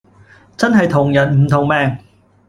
[0.57, 1.95] 真係同人唔同命